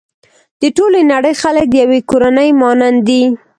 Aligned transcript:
د 0.61 0.63
ټولې 0.77 1.01
نړۍ 1.11 1.33
خلک 1.41 1.65
د 1.69 1.75
يوې 1.83 1.99
کورنۍ 2.09 2.49
مانند 2.61 2.99
دي. 3.07 3.23